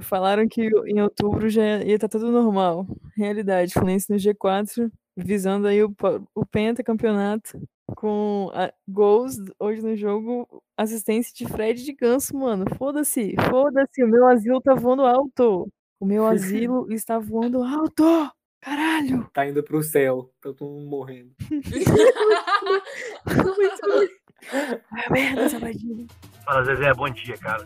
[0.00, 2.86] Falaram que em outubro já ia estar tudo normal.
[3.16, 5.94] Realidade, Fluminense no G4, visando aí o,
[6.34, 7.60] o pentacampeonato
[7.96, 12.64] com a, gols hoje no jogo, assistência de Fred de Ganso, mano.
[12.76, 15.68] Foda-se, foda-se, o meu asilo tá voando alto.
[15.98, 18.30] O meu asilo está voando alto.
[18.60, 19.28] Caralho!
[19.32, 21.32] Tá indo pro céu, tá todo mundo morrendo.
[24.92, 26.06] ah, merda, Sabadinho.
[26.48, 27.62] Fala, Zezé, bom dia, cara.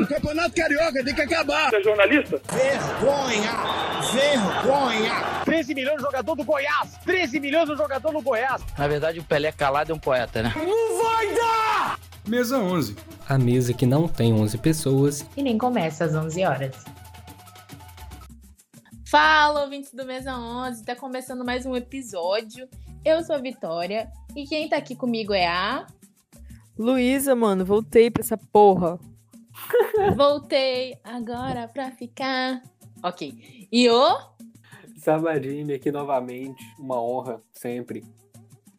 [0.00, 1.70] O campeonato carioca tem que acabar.
[1.70, 2.42] Você é jornalista?
[2.52, 3.52] Vergonha!
[4.12, 5.44] Vergonha!
[5.44, 6.98] 13 milhões de jogador do Goiás!
[7.04, 8.60] 13 milhões de jogador do Goiás!
[8.76, 10.52] Na verdade, o Pelé calado é um poeta, né?
[10.56, 11.96] Não vai dar!
[12.26, 12.96] Mesa 11.
[13.28, 15.24] A mesa que não tem 11 pessoas.
[15.36, 16.84] E nem começa às 11 horas.
[19.08, 22.68] Fala, ouvintes do Mesa 11, tá começando mais um episódio.
[23.04, 25.86] Eu sou a Vitória e quem tá aqui comigo é a.
[26.78, 28.98] Luísa, mano, voltei pra essa porra.
[30.16, 32.62] Voltei agora pra ficar.
[33.02, 33.68] Ok.
[33.70, 34.18] E o.
[34.96, 38.04] Sabadini aqui novamente, uma honra, sempre.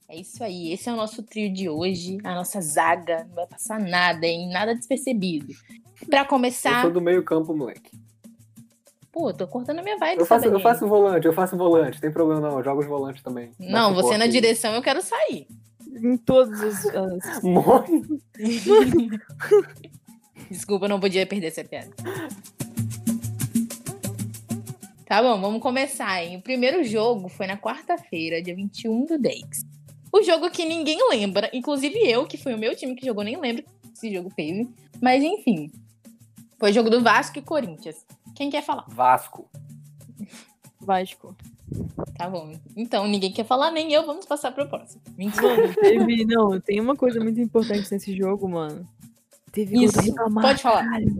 [0.09, 3.25] É isso aí, esse é o nosso trio de hoje, a nossa zaga.
[3.25, 4.49] Não vai passar nada, hein?
[4.51, 5.53] Nada despercebido.
[6.09, 6.77] Pra começar.
[6.77, 7.91] Eu sou do meio-campo, moleque.
[9.11, 10.19] Pô, tô cortando a minha vibe.
[10.19, 13.23] Eu faço, eu faço volante, eu faço volante, tem problema não, eu jogo os volantes
[13.23, 13.51] também.
[13.57, 15.47] Não, você na direção eu quero sair.
[15.95, 16.85] Em todos os.
[16.85, 17.41] As...
[17.43, 18.01] Morre!
[20.49, 21.91] Desculpa, não podia perder essa piada.
[25.05, 26.37] Tá bom, vamos começar, hein?
[26.37, 29.41] O primeiro jogo foi na quarta-feira, dia 21 do 10.
[30.11, 33.39] O jogo que ninguém lembra, inclusive eu, que foi o meu time que jogou, nem
[33.39, 34.67] lembro que esse jogo teve.
[35.01, 35.71] Mas enfim.
[36.59, 38.05] Foi o jogo do Vasco e Corinthians.
[38.33, 38.85] Quem quer falar?
[38.87, 39.49] Vasco.
[40.79, 41.35] Vasco.
[42.17, 42.51] Tá bom.
[42.75, 44.05] Então, ninguém quer falar, nem eu.
[44.05, 45.01] Vamos passar pro próximo.
[45.17, 45.73] Mentira.
[45.75, 48.87] Teve, não, tem uma coisa muito importante nesse jogo, mano.
[49.51, 49.99] Teve Isso,
[50.41, 50.83] pode falar.
[50.83, 51.15] Caralho.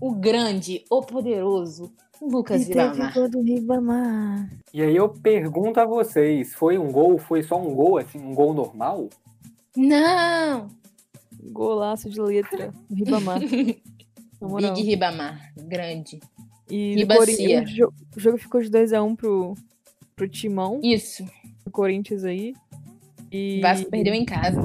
[0.00, 3.30] O grande, o poderoso Lucas Ribamar.
[3.30, 4.50] do Ribamar.
[4.74, 8.34] E aí eu pergunto a vocês, foi um gol, foi só um gol, assim, um
[8.34, 9.08] gol normal?
[9.74, 10.68] Não!
[11.50, 13.40] Golaço de letra, Ribamar.
[13.40, 16.20] Big Ribamar, grande.
[16.70, 17.64] E Ribacia.
[18.16, 19.54] O jogo ficou de 2x1 um pro,
[20.14, 20.80] pro Timão.
[20.82, 21.24] Isso.
[21.66, 22.54] O Corinthians aí.
[23.30, 23.60] E...
[23.60, 24.60] Vasco perdeu em casa.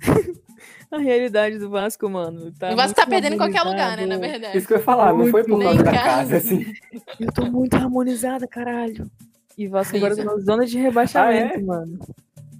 [0.90, 2.52] a realidade do Vasco, mano.
[2.52, 4.06] Tá o Vasco tá perdendo em qualquer lugar, né?
[4.06, 4.56] Na verdade.
[4.56, 6.66] Isso que eu ia falar, não foi por causa da casa, assim.
[7.20, 9.10] Eu tô muito harmonizada, caralho.
[9.56, 11.62] E Vasco agora tá na zona de rebaixamento, ah, é?
[11.62, 11.98] mano.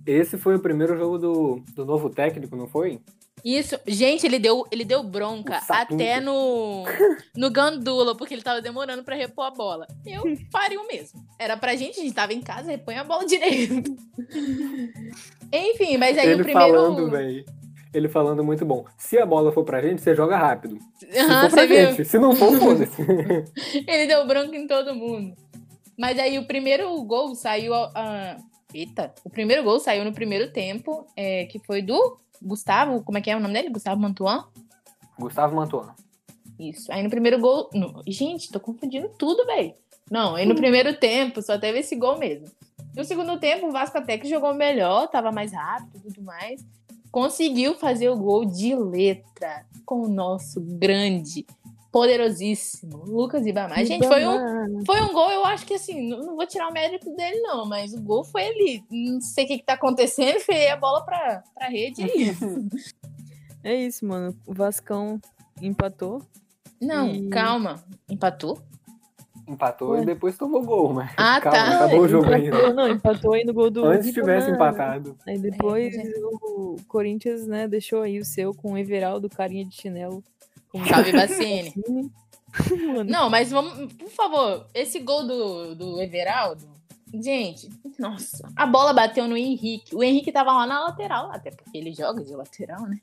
[0.07, 3.01] Esse foi o primeiro jogo do, do novo técnico, não foi?
[3.47, 6.83] Isso, gente, ele deu, ele deu bronca até no,
[7.37, 9.87] no Gandula, porque ele tava demorando para repor a bola.
[10.05, 11.25] Eu faria o mesmo.
[11.39, 13.97] Era pra gente, a gente tava em casa, repõe a bola direito.
[15.53, 16.75] Enfim, mas aí ele o primeiro.
[16.75, 17.45] Falando, véio,
[17.95, 18.85] ele falando muito bom.
[18.99, 20.81] Se a bola for pra gente, você joga rápido.
[20.99, 22.05] Se uhum, for pra gente, viu?
[22.05, 23.01] se não for, foda-se.
[23.87, 25.37] ele deu bronca em todo mundo.
[25.97, 27.73] Mas aí o primeiro gol saiu.
[27.75, 28.43] Uh,
[28.75, 33.21] eita, o primeiro gol saiu no primeiro tempo, é, que foi do Gustavo, como é
[33.21, 33.71] que é o nome dele?
[33.71, 34.45] Gustavo Mantuan?
[35.19, 35.95] Gustavo Mantuan.
[36.59, 36.91] Isso.
[36.93, 37.71] Aí no primeiro gol.
[37.73, 38.03] No...
[38.07, 39.75] Gente, tô confundindo tudo, velho.
[40.11, 42.47] Não, aí no primeiro tempo só teve esse gol mesmo.
[42.95, 46.65] No segundo tempo, o Vasco até que jogou melhor, tava mais rápido e tudo mais.
[47.11, 51.47] Conseguiu fazer o gol de letra com o nosso grande
[51.97, 53.83] poderosíssimo, Lucas Ibamar.
[53.83, 56.73] Gente, foi um, foi um gol, eu acho que assim, não, não, vou tirar o
[56.73, 58.85] mérito dele, não, mas o gol foi ali.
[58.91, 62.45] Não sei o que, que tá acontecendo, foi a bola pra, pra rede é isso.
[63.65, 64.37] é isso, mano.
[64.47, 65.19] O Vascão
[65.63, 66.21] empatou.
[66.79, 67.31] Não, e...
[67.31, 67.83] calma.
[68.11, 68.59] Empatou?
[69.49, 70.03] Empatou Ué.
[70.03, 71.13] e depois tomou gol, mas.
[71.17, 71.77] Ah, calma, tá.
[71.77, 72.75] Acabou o jogo ainda.
[72.75, 73.87] Não, empatou aí no gol do.
[73.87, 75.17] Antes tivesse empatado.
[75.27, 76.03] Aí depois é,
[76.43, 80.23] o Corinthians, né, deixou aí o seu com o Everaldo, carinha de chinelo.
[80.85, 81.75] Salve Vacine.
[83.07, 86.67] Não, mas vamos, por favor, esse gol do, do Everaldo,
[87.13, 89.95] gente, nossa, a bola bateu no Henrique.
[89.95, 92.99] O Henrique tava lá na lateral, até porque ele joga de lateral, né?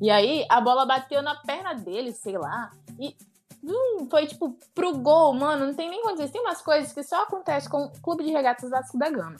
[0.00, 3.14] E aí a bola bateu na perna dele, sei lá, e
[3.62, 6.30] hum, foi tipo pro gol, mano, não tem nem condições.
[6.30, 9.36] Tem umas coisas que só acontecem com o Clube de Regatas Vasco da Gama.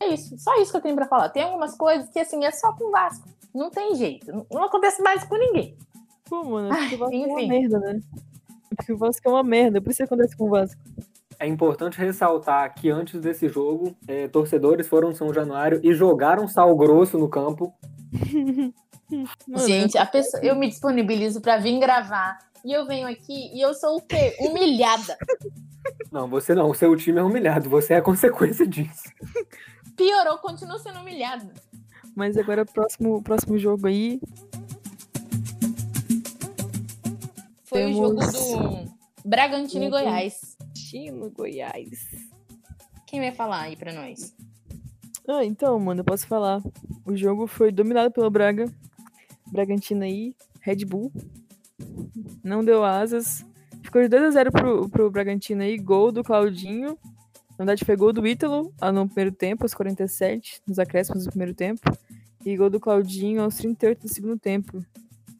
[0.00, 1.28] É isso, só isso que eu tenho para falar.
[1.28, 3.28] Tem algumas coisas que assim é só com o Vasco.
[3.54, 5.76] Não tem jeito, não acontece mais com ninguém.
[6.28, 8.00] Pô, mano, porque o Vasco é uma merda, né?
[8.76, 10.80] Porque o Vasco é uma merda, por isso que acontece com o Vasco.
[11.38, 16.74] É importante ressaltar que antes desse jogo, é, torcedores foram São Januário e jogaram sal
[16.76, 17.72] grosso no campo.
[19.46, 23.60] Mano, Gente, a pessoa, eu me disponibilizo para vir gravar e eu venho aqui e
[23.60, 24.34] eu sou o quê?
[24.40, 25.16] Humilhada.
[26.10, 26.70] Não, você não.
[26.70, 27.68] O seu time é humilhado.
[27.68, 29.02] Você é a consequência disso.
[29.96, 31.52] Piorou, continua sendo humilhada.
[32.16, 34.20] Mas agora, próximo, próximo jogo aí,
[37.74, 37.98] foi Temos...
[37.98, 39.28] o jogo do.
[39.28, 39.90] Bragantino e.
[39.90, 40.56] Goiás.
[40.72, 42.06] Tino, Goiás.
[43.04, 44.32] Quem vai falar aí pra nós?
[45.26, 46.62] Ah, então, mano, eu posso falar.
[47.04, 48.72] O jogo foi dominado pelo Braga.
[49.50, 51.12] Bragantino aí, Red Bull.
[52.44, 53.44] Não deu asas.
[53.82, 55.76] Ficou de 2x0 pro, pro Bragantino aí.
[55.76, 56.96] Gol do Claudinho.
[57.50, 61.54] Na verdade, foi gol do Ítalo no primeiro tempo, aos 47, nos acréscimos do primeiro
[61.54, 61.80] tempo.
[62.44, 64.84] E gol do Claudinho aos 38 do segundo tempo.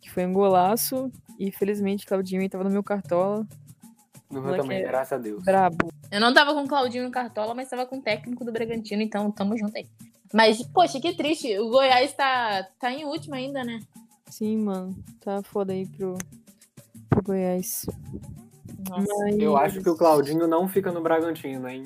[0.05, 1.11] Que foi um golaço.
[1.39, 3.47] E felizmente, Claudinho aí tava no meu cartola.
[4.31, 5.43] No meu também, é graças a Deus.
[5.43, 5.91] Brabo.
[6.11, 9.01] Eu não tava com o Claudinho no Cartola, mas tava com o técnico do Bragantino,
[9.01, 9.87] então tamo junto aí.
[10.31, 11.59] Mas, poxa, que triste.
[11.59, 13.81] O Goiás tá, tá em último ainda, né?
[14.29, 14.95] Sim, mano.
[15.21, 16.19] Tá foda aí pro,
[17.09, 17.87] pro Goiás.
[18.87, 19.07] Nossa.
[19.21, 19.39] Mas...
[19.39, 21.85] Eu acho que o Claudinho não fica no Bragantino, hein?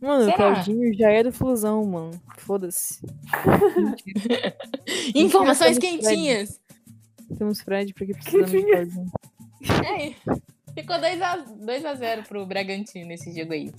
[0.00, 0.34] Mano, Será?
[0.34, 2.20] o Claudinho já é do Flusão, mano.
[2.38, 3.00] Foda-se.
[5.14, 6.59] Informações quentinhas.
[7.36, 8.62] Temos Fred porque precisamos de?
[8.62, 9.12] Claudinho.
[9.84, 10.14] É,
[10.74, 13.72] ficou 2x0 2 a 0 pro Bragantino nesse jogo aí.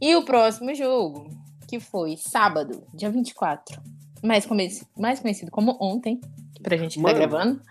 [0.00, 1.28] E o próximo jogo,
[1.68, 3.80] que foi sábado, dia 24.
[4.22, 6.20] Mais, conhecido, mais conhecido como ontem,
[6.62, 7.62] pra gente que tá Mano, gravando.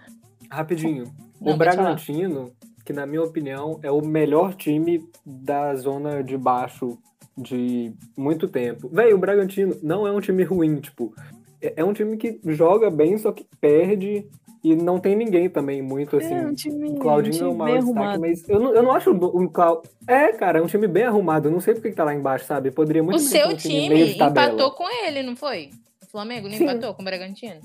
[0.50, 1.06] Rapidinho.
[1.42, 1.58] Não, o.
[1.58, 2.54] Bragantino,
[2.86, 6.98] que na minha opinião é o melhor time da zona de baixo
[7.38, 8.90] de muito tempo.
[8.90, 11.14] Véi, o Bragantino não é um time ruim, tipo,
[11.62, 14.28] é é um time que joga bem, só que perde
[14.64, 16.34] e não tem ninguém também muito assim.
[16.34, 18.20] é um time, O um Claudinho é time o bem destaque, arrumado.
[18.20, 19.84] mas eu não, eu não acho o o Clau...
[20.08, 21.48] É, cara, é um time bem arrumado.
[21.48, 22.70] Eu não sei porque que tá lá embaixo, sabe?
[22.72, 25.70] Poderia muito O seu um time, empatou com ele, não foi?
[26.04, 26.64] O Flamengo não Sim.
[26.64, 27.62] empatou com o Bragantino?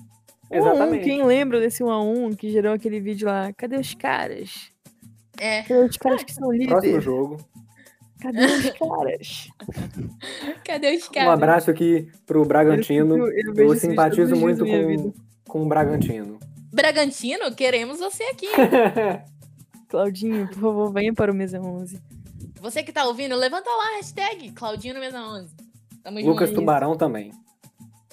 [0.53, 1.05] A um, Exatamente.
[1.05, 3.53] quem lembra desse 1x1 que gerou aquele vídeo lá?
[3.55, 4.71] Cadê os caras?
[5.41, 5.63] É.
[5.63, 7.03] Cadê os caras que são Próximo líderes?
[7.05, 7.39] jogo.
[8.25, 9.49] Cadê os caras?
[10.65, 11.33] Cadê os Um caras?
[11.35, 13.17] abraço aqui pro Bragantino.
[13.19, 15.13] Eu, eu Eu, simpatizo muito com,
[15.47, 16.39] com o Bragantino.
[16.73, 18.47] Bragantino, queremos você aqui.
[19.89, 22.01] Claudinho, por favor, venha para o Mesa 11.
[22.61, 25.55] Você que tá ouvindo, levanta lá a hashtag Claudinho no Mesa 11.
[26.03, 26.61] Tamo Lucas junto.
[26.61, 27.31] Tubarão também.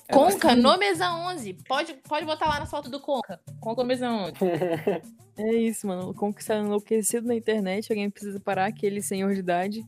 [0.10, 1.54] É Conca no Mesa 11.
[1.68, 3.40] Pode, pode botar lá na foto do Conca.
[3.62, 4.34] Conca no Mesa 11.
[5.38, 6.10] É isso, mano.
[6.10, 7.90] O Conk está enlouquecido na internet.
[7.90, 9.82] Alguém precisa parar aquele senhor de idade.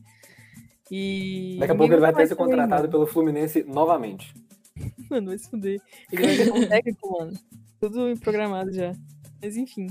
[0.90, 1.56] E.
[1.58, 4.34] Daqui a pouco ele vai ter ser contratado pelo Fluminense novamente.
[5.10, 5.80] Mano, vai se fuder.
[6.12, 7.38] Ele vai virar um técnico, mano.
[7.80, 8.92] Tudo programado já.
[9.40, 9.86] Mas enfim.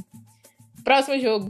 [0.84, 1.50] Próximo jogo.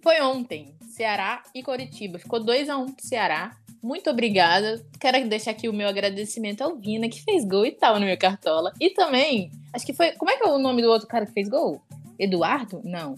[0.00, 0.74] Foi ontem.
[0.88, 2.18] Ceará e Coritiba.
[2.18, 3.56] Ficou 2x1 pro Ceará.
[3.82, 4.86] Muito obrigada.
[5.00, 8.16] Quero deixar aqui o meu agradecimento ao Vina, que fez gol e tal no meu
[8.16, 8.72] cartola.
[8.80, 10.12] E também, acho que foi.
[10.12, 11.82] Como é que é o nome do outro cara que fez gol?
[12.18, 12.80] Eduardo?
[12.84, 13.16] Não.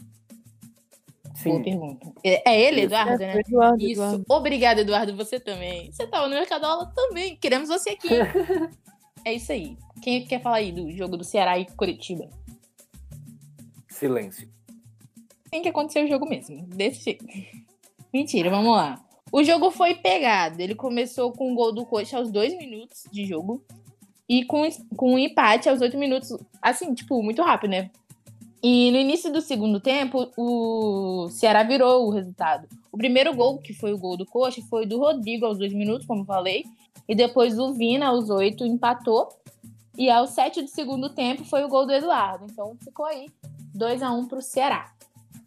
[1.45, 1.63] Boa Sim.
[1.63, 2.13] pergunta.
[2.25, 2.83] É é ele.
[2.83, 3.41] Eduardo, É, né?
[3.47, 3.93] Eduardo, Isso.
[3.93, 4.25] Eduardo.
[4.29, 5.17] Obrigada, Eduardo.
[5.17, 5.91] Você também.
[5.93, 7.37] Você tava no Mercadola também.
[7.37, 8.09] Queremos você aqui.
[9.25, 9.77] é isso aí.
[10.03, 12.29] Quem quer falar aí do jogo do Ceará e Curitiba?
[13.89, 14.49] Silêncio.
[15.51, 16.67] Tem que acontecer o jogo mesmo.
[16.69, 17.25] Desse jeito.
[18.13, 19.03] Mentira, vamos lá.
[19.33, 20.61] O jogo foi pegado.
[20.61, 23.65] Ele começou com o gol do Coxa aos dois minutos de jogo.
[24.29, 24.67] E com,
[24.97, 26.37] com um empate aos oito minutos.
[26.63, 27.91] Assim, tipo, muito rápido, né?
[28.63, 32.67] E no início do segundo tempo, o Ceará virou o resultado.
[32.91, 36.07] O primeiro gol, que foi o gol do Coxa, foi do Rodrigo aos dois minutos,
[36.07, 36.65] como falei.
[37.09, 39.29] E depois o Vina, aos oito, empatou.
[39.97, 42.47] E aos sete do segundo tempo foi o gol do Eduardo.
[42.51, 43.29] Então ficou aí
[43.75, 44.93] 2 a 1 pro Ceará.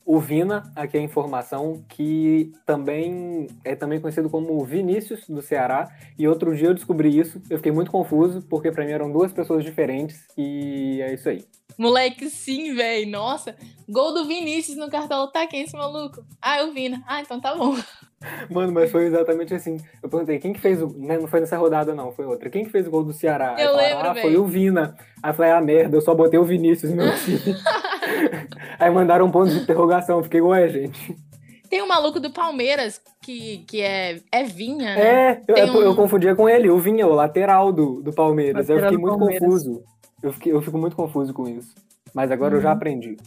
[0.06, 5.88] O Vina, aqui é a informação, que também é também conhecido como Vinícius do Ceará.
[6.18, 9.32] E outro dia eu descobri isso, eu fiquei muito confuso, porque pra mim eram duas
[9.32, 11.46] pessoas diferentes, e é isso aí.
[11.80, 13.10] Moleque, sim, velho.
[13.10, 13.56] Nossa.
[13.88, 15.32] Gol do Vinícius no cartão.
[15.32, 16.24] Tá quem esse maluco?
[16.42, 17.02] Ah, é o Vina.
[17.08, 17.76] Ah, então tá bom.
[18.52, 19.78] Mano, mas foi exatamente assim.
[20.04, 20.88] Eu perguntei, quem que fez o.
[20.98, 22.50] né, Não foi nessa rodada, não, foi outra.
[22.50, 23.56] Quem que fez o gol do Ceará?
[23.58, 24.22] Eu falaram, lembro, ah, véi.
[24.24, 24.96] foi o Vina.
[25.24, 27.56] Aí eu falei, ah, merda, eu só botei o Vinícius no meu time.
[28.78, 31.16] Aí mandaram um ponto de interrogação, fiquei, ué, gente.
[31.70, 35.02] Tem um maluco do Palmeiras que, que é, é Vinha, né?
[35.32, 38.12] É, eu, Tem eu, eu um- confundia com ele, o Vinha, o lateral do, do
[38.12, 38.70] Palmeiras.
[38.70, 39.44] Aí eu Lateral fiquei muito Palmeiras.
[39.48, 39.84] confuso.
[40.22, 41.74] Eu, fiquei, eu fico muito confuso com isso.
[42.14, 42.76] Mas agora eu já Uhum.
[42.76, 43.18] aprendi.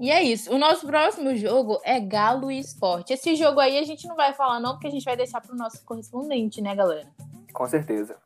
[0.00, 0.52] E é isso.
[0.52, 3.12] O nosso próximo jogo é Galo e Esporte.
[3.12, 5.56] Esse jogo aí a gente não vai falar, não, porque a gente vai deixar pro
[5.56, 7.08] nosso correspondente, né, galera?
[7.52, 8.16] Com certeza.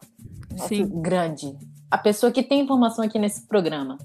[0.50, 0.88] Nosso Sim.
[1.00, 1.56] grande.
[1.90, 3.96] A pessoa que tem informação aqui nesse programa.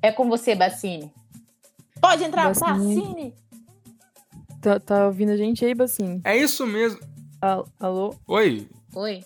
[0.00, 1.12] É com você, Bacine.
[2.00, 2.96] Pode entrar, Bacine.
[2.96, 3.34] Bacine!
[4.60, 6.20] Tá, tá ouvindo a gente aí, Bacinho?
[6.24, 6.98] É isso mesmo.
[7.40, 8.14] Al- Alô?
[8.26, 9.24] Oi, Oi.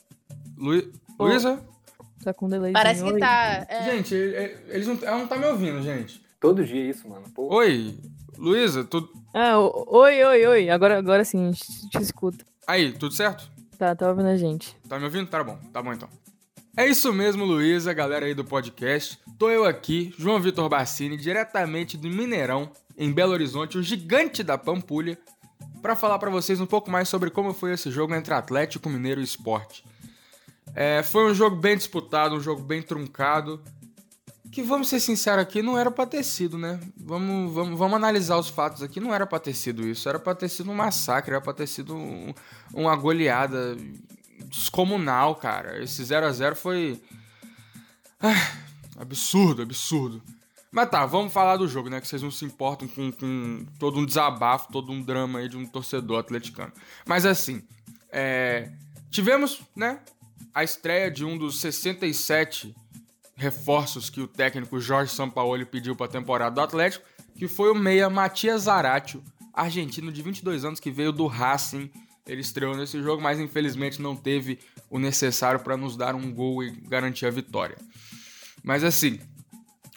[0.56, 0.92] Lu...
[1.18, 1.61] Luísa?
[2.23, 2.73] Tá com delay?
[2.73, 3.66] Parece que tá.
[3.68, 6.20] é, Gente, ele- ele- eles não, ela não tá me ouvindo, gente.
[6.40, 7.25] Todo dia isso, mano.
[7.35, 7.99] Pô, Oi,
[8.37, 9.08] Luísa, tu...
[9.35, 10.70] Ah, oi, oi, oi.
[10.70, 12.44] Agora, agora sim, te, te escuto.
[12.66, 13.50] aí, tudo certo?
[13.78, 14.75] Tá, tá ouvindo a gente.
[14.88, 15.28] Tá me ouvindo?
[15.28, 16.08] Tá bom, tá bom então.
[16.76, 19.18] É isso mesmo, Luísa, galera aí do podcast.
[19.38, 24.56] Tô eu aqui, João Vitor Bassini, diretamente do Mineirão, em Belo Horizonte, o gigante da
[24.58, 25.18] Pampulha,
[25.80, 29.20] para falar para vocês um pouco mais sobre como foi esse jogo entre Atlético Mineiro
[29.20, 29.85] e Esporte.
[30.78, 33.62] É, foi um jogo bem disputado, um jogo bem truncado,
[34.52, 36.78] que vamos ser sinceros aqui, não era pra ter sido, né?
[36.99, 40.35] Vamos, vamos, vamos analisar os fatos aqui, não era pra ter sido isso, era pra
[40.35, 42.35] ter sido um massacre, era pra ter sido um,
[42.75, 43.75] uma goleada
[44.50, 45.83] descomunal, cara.
[45.83, 47.00] Esse 0 a 0 foi.
[48.21, 48.52] Ah,
[48.99, 50.23] absurdo, absurdo.
[50.71, 52.02] Mas tá, vamos falar do jogo, né?
[52.02, 55.56] Que vocês não se importam com, com todo um desabafo, todo um drama aí de
[55.56, 56.71] um torcedor atleticano.
[57.06, 57.62] Mas assim,
[58.12, 58.71] é...
[59.11, 60.00] tivemos, né?
[60.56, 62.75] A estreia de um dos 67
[63.34, 67.04] reforços que o técnico Jorge Sampaoli pediu para a temporada do Atlético,
[67.36, 69.22] que foi o meia Matias Zaratio,
[69.52, 71.90] argentino de 22 anos que veio do Racing.
[72.26, 74.58] Ele estreou nesse jogo, mas infelizmente não teve
[74.88, 77.76] o necessário para nos dar um gol e garantir a vitória.
[78.64, 79.20] Mas assim,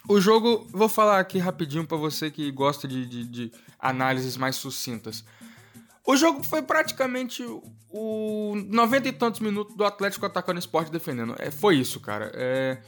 [0.06, 4.56] o jogo, vou falar aqui rapidinho para você que gosta de, de, de, análises mais
[4.56, 5.24] sucintas.
[6.06, 7.44] O jogo foi praticamente
[7.90, 11.34] o 90 e tantos minutos do Atlético atacando o esporte defendendo.
[11.38, 12.30] É, foi isso, cara.
[12.34, 12.78] É,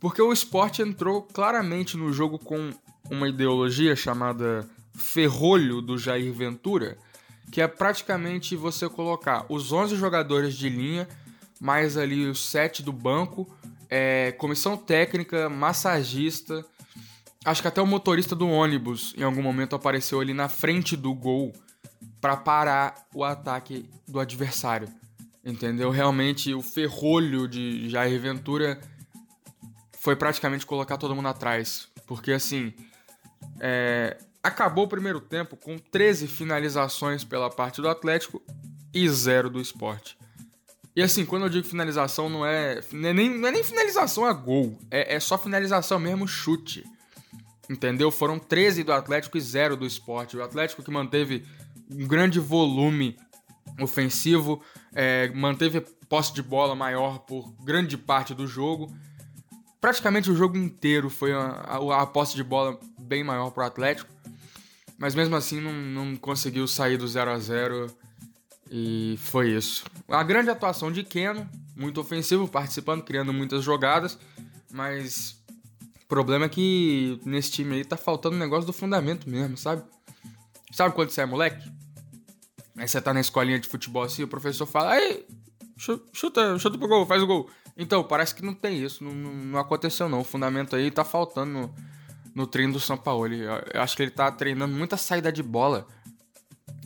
[0.00, 2.72] porque o esporte entrou claramente no jogo com
[3.10, 6.96] uma ideologia chamada ferrolho do Jair Ventura,
[7.50, 11.08] que é praticamente você colocar os 11 jogadores de linha,
[11.60, 13.48] mais ali os 7 do banco,
[13.90, 16.64] é, comissão técnica, massagista,
[17.44, 21.12] acho que até o motorista do ônibus em algum momento apareceu ali na frente do
[21.14, 21.52] gol
[22.24, 24.88] para parar o ataque do adversário.
[25.44, 25.90] Entendeu?
[25.90, 28.80] Realmente o ferrolho de Jair Ventura
[30.00, 31.86] foi praticamente colocar todo mundo atrás.
[32.06, 32.72] Porque assim,
[33.60, 38.42] é, acabou o primeiro tempo com 13 finalizações pela parte do Atlético
[38.94, 40.16] e zero do esporte.
[40.96, 44.24] E assim, quando eu digo finalização, não é, não é, nem, não é nem finalização
[44.24, 46.84] a gol, é, é só finalização mesmo, chute.
[47.68, 48.10] Entendeu?
[48.10, 50.38] Foram 13 do Atlético e zero do esporte.
[50.38, 51.44] O Atlético que manteve
[51.90, 53.16] um grande volume
[53.80, 54.62] ofensivo,
[54.92, 58.92] é, manteve posse de bola maior por grande parte do jogo
[59.84, 63.66] praticamente o jogo inteiro foi a, a, a posse de bola bem maior para o
[63.66, 64.10] Atlético,
[64.96, 67.94] mas mesmo assim não, não conseguiu sair do 0 a 0
[68.70, 69.84] e foi isso.
[70.08, 74.18] A grande atuação de Keno, muito ofensivo, participando, criando muitas jogadas,
[74.72, 75.36] mas
[76.02, 79.82] o problema é que nesse time aí tá faltando um negócio do fundamento mesmo, sabe?
[80.74, 81.70] Sabe quando você é moleque?
[82.76, 85.24] Aí você tá na escolinha de futebol assim, o professor fala, aí,
[86.12, 87.48] chuta, chuta pro gol, faz o gol.
[87.76, 90.20] Então, parece que não tem isso, não, não aconteceu não.
[90.20, 91.74] O fundamento aí tá faltando no,
[92.34, 93.32] no treino do São Paulo.
[93.32, 95.86] Eu, acho que ele tá treinando muita saída de bola.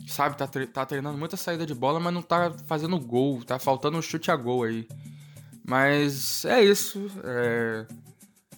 [0.07, 3.43] Sabe, tá, tre tá treinando muita saída de bola, mas não tá fazendo gol.
[3.43, 4.87] Tá faltando um chute a gol aí.
[5.67, 7.09] Mas é isso.
[7.23, 7.87] É...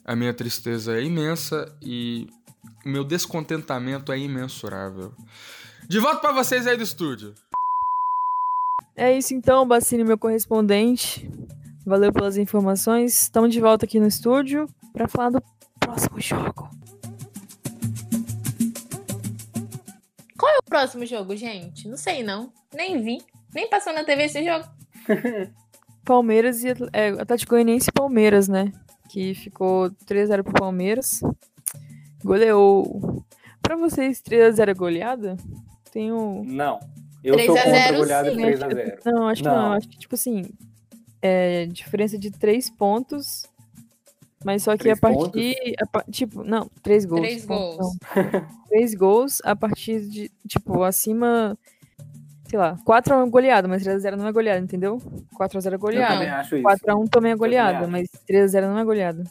[0.04, 2.28] A minha tristeza é imensa e
[2.86, 5.14] meu descontentamento é imensurável.
[5.88, 7.34] De volta para vocês aí do estúdio.
[8.96, 11.30] É isso então, Bacine, meu correspondente.
[11.86, 13.24] Valeu pelas informações.
[13.24, 15.44] Estamos de volta aqui no estúdio para falar do
[15.80, 16.70] próximo jogo.
[20.38, 21.88] Qual é o próximo jogo, gente?
[21.88, 22.52] Não sei não.
[22.74, 23.20] Nem vi.
[23.54, 24.66] Nem passou na TV esse jogo.
[26.06, 28.72] Palmeiras e é, Atlético Goianiense e Palmeiras, né?
[29.10, 31.22] Que ficou 3x0 pro Palmeiras.
[32.24, 33.24] Goleou.
[33.62, 35.38] Pra vocês, 3x0 é goleada?
[35.92, 36.44] Tenho.
[36.46, 36.80] Não.
[37.24, 39.00] Eu sou contra goleada de 3x0.
[39.06, 39.52] Não, acho não.
[39.52, 39.74] que não.
[39.74, 40.44] Acho que, tipo assim,
[41.22, 43.44] é, diferença de três pontos.
[44.44, 45.56] Mas só que três a partir.
[45.94, 47.22] A, tipo, não, três gols.
[47.22, 47.98] Três gols.
[48.70, 51.58] três gols a partir de, tipo, acima.
[52.48, 54.98] Sei lá, 4x1 é goleada, mas 3x0 não é goleada, entendeu?
[55.40, 56.14] 4x0 é goleada.
[56.14, 56.68] Eu também acho isso.
[56.68, 59.24] 4x1 também é goleada, mas 3x0 não é goleada.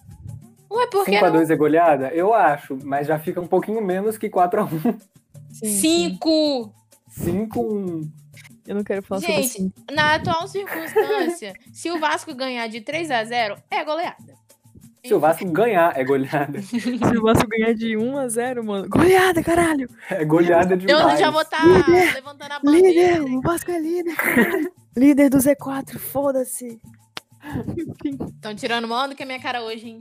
[0.70, 2.08] Ué, por que 5x2 é goleada?
[2.08, 5.00] Eu acho, mas já fica um pouquinho menos que 4x1.
[5.52, 6.72] 5!
[7.18, 8.08] 5-1.
[8.66, 9.72] Eu não quero falar Gente, sobre assim.
[9.92, 14.40] na atual circunstância, se o Vasco ganhar de 3 a 0 é goleada.
[15.04, 16.60] Se o Vasco ganhar, é goleada.
[16.62, 18.88] se o Vasco ganhar de 1 a 0 mano.
[18.88, 19.88] Goleada, caralho!
[20.08, 21.14] É goleada demais.
[21.14, 23.18] Eu já vou estar tá levantando a bandeira.
[23.18, 23.22] Líder!
[23.22, 24.14] O Vasco é líder,
[24.96, 26.80] líder do Z4, foda-se.
[28.28, 30.00] Estão tirando mal do que a minha cara hoje, hein?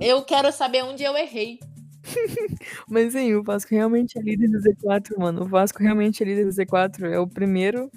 [0.00, 1.58] Eu quero saber onde eu errei.
[2.88, 5.42] Mas sim, o Vasco realmente é líder do Z4, mano.
[5.42, 7.04] O Vasco realmente é líder do Z4.
[7.04, 7.90] É o primeiro,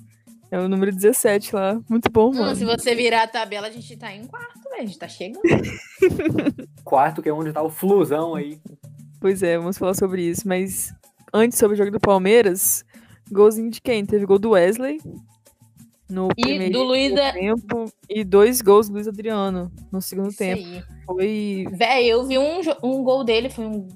[0.49, 1.79] é o número 17 lá.
[1.89, 2.55] Muito bom, mano.
[2.55, 4.81] se você virar a tabela, a gente tá em quarto, velho.
[4.81, 5.41] A gente tá chegando.
[6.83, 8.59] quarto, que é onde tá o flusão aí.
[9.19, 10.47] Pois é, vamos falar sobre isso.
[10.47, 10.93] Mas
[11.33, 12.85] antes, sobre o jogo do Palmeiras,
[13.31, 14.05] golzinho de quem?
[14.05, 14.99] Teve gol do Wesley.
[16.09, 20.37] No E primeiro do Luiz tempo e dois gols do Luiz Adriano no segundo Isso
[20.37, 20.61] tempo.
[20.63, 20.83] aí.
[21.05, 23.87] Foi Véi, eu vi um, um gol dele, foi um,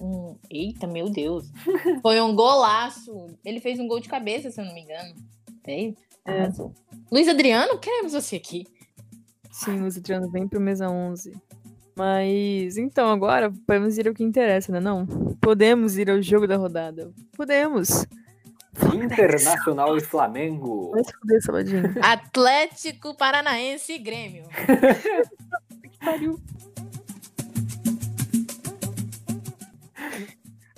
[0.00, 1.50] um, Eita, meu Deus.
[2.02, 3.26] Foi um golaço.
[3.44, 5.14] Ele fez um gol de cabeça, se eu não me engano.
[6.26, 6.48] É.
[7.10, 8.66] Luiz Adriano, queremos você aqui.
[9.50, 11.32] Sim, Luiz Adriano vem pro mesa 11.
[11.96, 14.78] Mas então agora podemos ir ao que interessa, né?
[14.78, 15.04] Não?
[15.40, 17.12] Podemos ir ao jogo da rodada.
[17.36, 18.06] Podemos.
[18.94, 20.90] Internacional e Flamengo.
[20.92, 21.94] Vai se fuder, Saladinho.
[22.02, 24.44] Atlético Paranaense e Grêmio.
[26.04, 26.40] Pariu.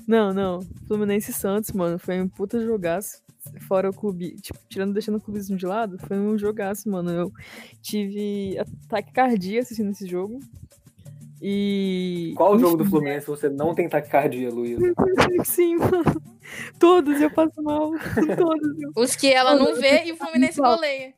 [0.07, 0.61] Não, não.
[0.89, 3.23] Fluminense e Santos, mano, foi um puta jogaço.
[3.67, 7.11] Fora o clube, tipo, tirando, deixando o clubismo de lado, foi um jogaço, mano.
[7.11, 7.33] Eu
[7.81, 10.41] tive ataque cardíaco assistindo esse jogo.
[11.41, 12.35] E.
[12.37, 14.83] Qual o jogo do Fluminense você não tem taquicardia, Luísa?
[15.45, 16.23] Sim, mano.
[16.79, 17.91] Todos eu passo mal.
[18.37, 18.93] Todos eu.
[18.97, 21.15] Os que ela não vê e o Fluminense goleia.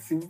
[0.00, 0.20] Sim.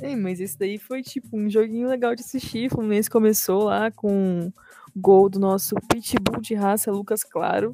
[0.00, 2.66] Ei, mas esse daí foi tipo um joguinho legal de assistir.
[2.66, 4.52] O Fluminense começou lá com
[4.94, 7.72] gol do nosso pitbull de raça, Lucas Claro.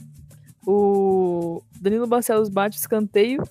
[0.67, 3.43] O Danilo Barcelos bate o escanteio.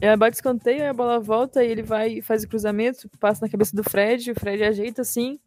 [0.00, 3.08] Ela bate o escanteio, aí a bola volta e ele vai e faz o cruzamento,
[3.20, 5.38] passa na cabeça do Fred, o Fred ajeita assim.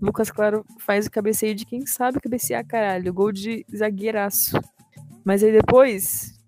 [0.00, 3.12] Lucas Claro faz o cabeceio de quem sabe cabecear, caralho.
[3.12, 4.58] Gol de zagueiraço.
[5.28, 6.40] Mas aí depois,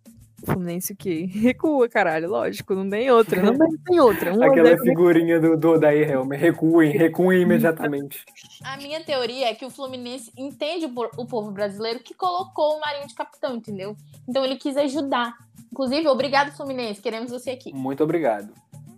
[0.43, 1.27] o Fluminense o quê?
[1.31, 3.43] Recua, caralho, lógico, não tem outra.
[3.43, 4.33] Não tem outra.
[4.35, 6.41] Um Aquela figurinha do, do Odair Helmer.
[6.41, 8.25] Recuem, recuem imediatamente.
[8.65, 13.07] A minha teoria é que o Fluminense entende o povo brasileiro que colocou o Marinho
[13.07, 13.95] de capitão, entendeu?
[14.27, 15.35] Então ele quis ajudar.
[15.71, 17.03] Inclusive, obrigado, Fluminense.
[17.03, 17.75] Queremos você aqui.
[17.75, 18.51] Muito obrigado.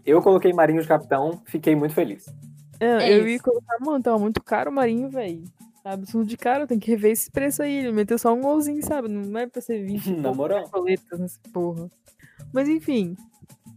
[0.07, 2.25] Eu coloquei Marinho de capitão, fiquei muito feliz.
[2.79, 3.29] É, É eu isso.
[3.31, 5.43] ia colocar, mano, tava muito caro o Marinho, velho.
[5.83, 7.79] Sabe, assunto de cara, tem que rever esse preço aí.
[7.79, 9.09] Ele meteu só um golzinho, sabe?
[9.09, 10.69] Não é pra ser 20 e Na moral.
[10.71, 11.91] boletas nessa porra.
[12.53, 13.17] Mas enfim,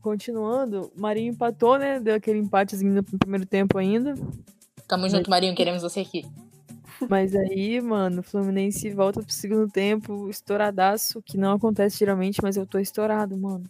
[0.01, 1.99] continuando, Marinho empatou, né?
[1.99, 4.13] Deu aquele empatezinho no primeiro tempo ainda.
[4.87, 5.55] Tamo junto, Marinho.
[5.55, 6.25] Queremos você aqui.
[7.09, 12.55] Mas aí, mano, o Fluminense volta pro segundo tempo, estouradaço, que não acontece geralmente, mas
[12.55, 13.65] eu tô estourado, mano.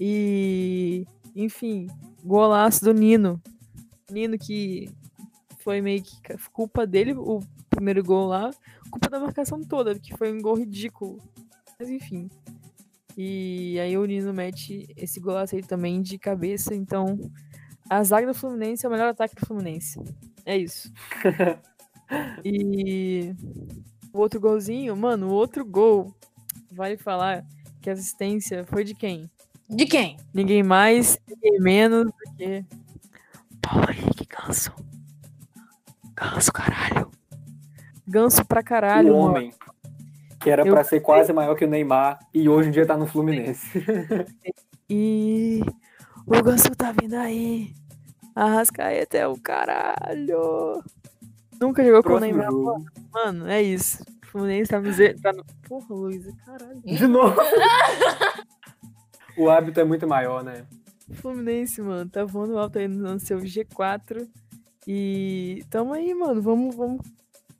[0.00, 1.88] E, enfim,
[2.24, 3.38] golaço do Nino.
[4.10, 4.88] Nino que
[5.68, 6.16] foi meio que
[6.50, 8.50] culpa dele, o primeiro gol lá,
[8.90, 11.20] culpa da marcação toda, que foi um gol ridículo.
[11.78, 12.30] Mas enfim.
[13.14, 17.18] E aí o Nino mete esse golaço aí também de cabeça, então
[17.90, 20.00] a zaga do Fluminense é o melhor ataque do Fluminense.
[20.46, 20.90] É isso.
[22.42, 23.34] E
[24.14, 26.14] o outro golzinho, mano, o outro gol,
[26.72, 27.44] vale falar
[27.82, 29.30] que a assistência foi de quem?
[29.68, 30.16] De quem?
[30.32, 32.64] Ninguém mais, ninguém menos do que
[33.60, 34.72] Paulo Henrique Ganso.
[36.20, 37.10] Ganso, caralho.
[38.06, 39.30] Ganso pra caralho, o mano.
[39.36, 39.52] homem,
[40.40, 42.96] que era Eu- pra ser quase maior que o Neymar, e hoje em dia tá
[42.96, 43.72] no Fluminense.
[44.90, 45.60] E
[46.26, 47.74] o Ganso tá vindo aí.
[48.34, 50.82] Arrascaeta é o caralho.
[51.60, 52.50] Nunca jogou com o Próximo Neymar.
[52.50, 52.84] jogo.
[53.12, 54.02] Mano, é isso.
[54.24, 55.20] O Fluminense tá, miser...
[55.20, 55.44] tá no...
[55.68, 56.80] Porra, Luísa, caralho.
[56.80, 57.36] De novo.
[59.36, 60.64] o hábito é muito maior, né?
[61.12, 64.26] Fluminense, mano, tá voando alto aí no seu G4.
[64.90, 66.40] E tamo aí, mano.
[66.40, 67.02] Vamos, vamos.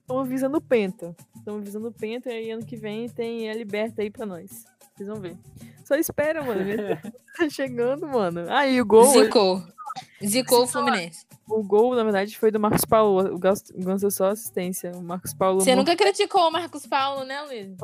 [0.06, 1.14] Tamo visando o Penta.
[1.44, 4.64] Tamo visando o Penta e aí ano que vem tem a Liberta aí pra nós.
[4.96, 5.36] Vocês vão ver.
[5.84, 6.60] Só espera, mano.
[7.36, 8.46] tá chegando, mano.
[8.48, 9.04] Aí o gol.
[9.04, 9.62] Zicou.
[10.24, 11.26] Zicou o Fluminense.
[11.46, 13.34] O gol, na verdade, foi do Marcos Paulo.
[13.34, 14.92] O Ganso é só assistência.
[14.92, 15.60] O Marcos Paulo.
[15.60, 17.76] Você muito- nunca criticou o Marcos Paulo, né, Luiz?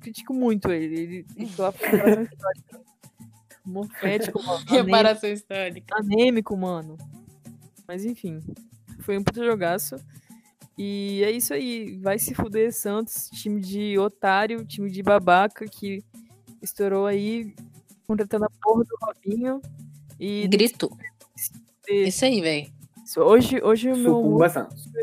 [0.00, 0.98] critico muito ele.
[0.98, 2.30] Ele, ele histórica.
[3.64, 4.64] Morfético, mano.
[4.66, 5.94] Reparação histórica.
[5.98, 6.96] anêmico, mano.
[7.86, 8.40] Mas enfim,
[9.08, 9.96] foi um puto jogaço.
[10.76, 11.96] E é isso aí.
[12.02, 13.30] Vai se fuder, Santos.
[13.32, 16.04] Time de otário, time de babaca que
[16.60, 17.54] estourou aí,
[18.06, 19.62] contratando a porra do Robinho.
[20.20, 20.90] E Grito.
[21.88, 22.70] e- Isso aí, velho.
[23.16, 24.58] hoje, hoje o meu almoço,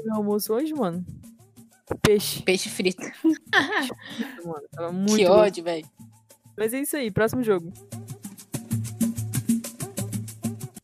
[0.06, 0.14] meu
[0.54, 1.04] hoje, mano.
[2.04, 3.02] Peixe, Peixe frito.
[4.46, 4.68] mano.
[4.72, 5.88] Tava muito que ódio, velho.
[6.56, 7.74] Mas é isso aí, próximo jogo.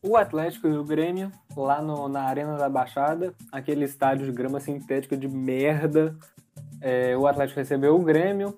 [0.02, 4.60] O Atlético e o Grêmio, lá no- na Arena da Baixada, aquele estádio de grama
[4.60, 6.16] sintética de merda.
[6.80, 8.56] É, o Atlético recebeu o Grêmio.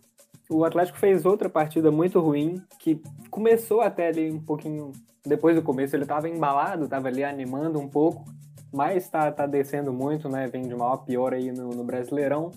[0.49, 4.93] O Atlético fez outra partida muito ruim, que começou até ali um pouquinho.
[5.25, 8.25] Depois do começo, ele estava embalado, estava ali animando um pouco,
[8.73, 10.47] mas tá, tá descendo muito, né?
[10.47, 12.51] Vem de a pior aí no, no Brasileirão.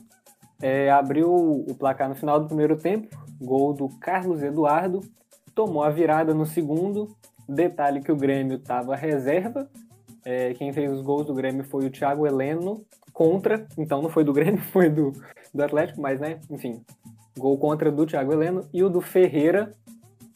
[0.62, 3.08] É, abriu o placar no final do primeiro tempo,
[3.40, 5.02] gol do Carlos Eduardo,
[5.56, 7.16] tomou a virada no segundo,
[7.48, 9.70] Detalhe que o Grêmio estava reserva.
[10.30, 13.66] É, quem fez os gols do Grêmio foi o Thiago Heleno contra.
[13.78, 15.14] Então não foi do Grêmio, foi do,
[15.54, 16.84] do Atlético, mas né, enfim.
[17.38, 19.72] Gol contra do Thiago Heleno e o do Ferreira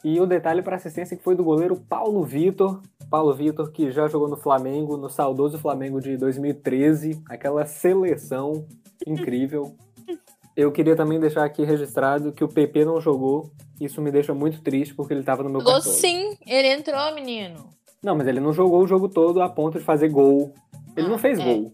[0.04, 2.82] E o detalhe para assistência que foi do goleiro Paulo Vitor.
[3.10, 8.65] Paulo Vitor, que já jogou no Flamengo, no saudoso Flamengo de 2013, aquela seleção
[9.06, 9.75] incrível.
[10.56, 13.51] Eu queria também deixar aqui registrado que o PP não jogou.
[13.80, 17.80] Isso me deixa muito triste porque ele tava no meu Jogou sim, ele entrou, menino.
[18.03, 20.53] Não, mas ele não jogou o jogo todo a ponto de fazer gol.
[20.97, 21.43] Ele Ah, não fez é.
[21.43, 21.73] gol.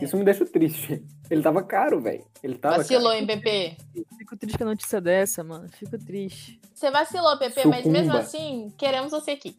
[0.00, 1.02] Isso me deixa triste.
[1.30, 2.22] Ele tava caro, velho.
[2.42, 3.16] Ele tava Vacilou, caro.
[3.18, 3.76] hein, PP?
[4.18, 5.66] Fico triste com a notícia dessa, mano.
[5.70, 6.60] Fico triste.
[6.74, 9.56] Você vacilou, PP, mas mesmo assim, queremos você aqui.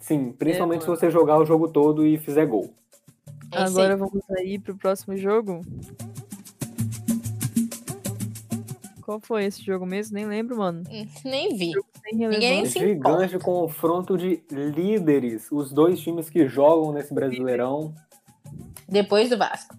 [0.00, 2.74] Sim, principalmente É, se você jogar o jogo todo e fizer gol.
[3.52, 3.98] É Agora aí.
[4.00, 5.60] vamos aí pro próximo jogo.
[9.06, 10.16] Qual foi esse jogo mesmo?
[10.16, 10.82] Nem lembro, mano.
[10.90, 11.70] Hum, Nem vi.
[12.12, 13.28] Ninguém nem se importa.
[13.28, 15.46] Gigante confronto de líderes.
[15.52, 17.94] Os dois times que jogam nesse Brasileirão.
[18.88, 19.76] Depois do Vasco.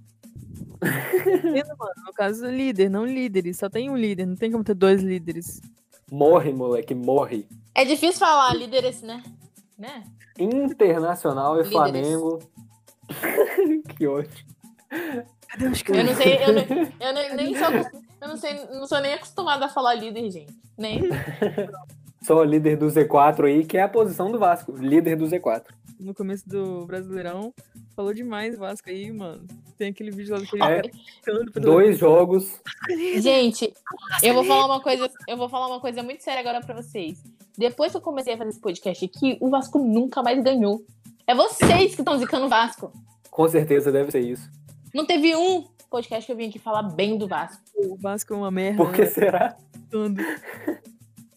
[0.81, 3.57] No caso, líder, não líderes.
[3.57, 4.25] Só tem um líder.
[4.25, 5.59] Não tem como ter dois líderes.
[6.09, 7.45] Morre, moleque, morre.
[7.75, 9.21] É difícil falar líder esse, né?
[9.77, 10.05] Né?
[10.39, 11.73] Internacional e Líderes.
[11.73, 12.39] Flamengo.
[13.97, 14.55] que ótimo.
[15.59, 17.67] Eu não sei, eu, não, eu nem, nem sou,
[18.27, 20.53] eu não sei, não sou nem acostumada a falar líder, gente.
[20.77, 21.01] Nem.
[22.21, 24.73] Só líder do Z4 aí, que é a posição do Vasco.
[24.73, 25.63] Líder do Z4.
[25.97, 27.53] No começo do Brasileirão,
[27.95, 29.47] falou demais o Vasco aí, mano.
[29.77, 32.59] Tem aquele vídeo lá É, cara gritando pra dois jogos.
[33.21, 33.73] Gente,
[34.21, 37.23] eu vou falar uma coisa, eu vou falar uma coisa muito séria agora pra vocês.
[37.57, 40.83] Depois que eu comecei a fazer esse podcast aqui, o Vasco nunca mais ganhou.
[41.25, 42.91] É vocês que estão zicando o Vasco.
[43.31, 44.49] Com certeza deve ser isso.
[44.93, 47.63] Não teve um podcast que eu vim aqui falar bem do Vasco.
[47.75, 48.83] O Vasco é uma merda.
[48.83, 49.07] Por que né?
[49.07, 49.57] será?